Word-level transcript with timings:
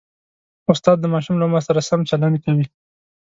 استاد 0.71 0.97
د 1.01 1.05
ماشوم 1.13 1.35
له 1.37 1.45
عمر 1.47 1.61
سره 1.67 1.85
سم 1.89 2.01
چلند 2.09 2.35
کوي. 2.43 2.65